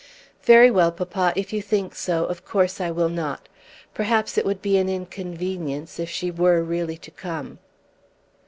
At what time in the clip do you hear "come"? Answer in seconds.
7.11-7.59